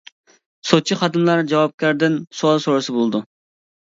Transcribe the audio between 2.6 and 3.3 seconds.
سورىسا بولىدۇ.